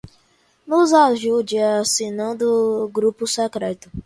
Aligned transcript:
nos 0.65 0.93
ajude 0.95 1.59
assinando 1.61 2.85
o 2.85 2.89
grupo 2.89 3.27
secreto 3.27 3.87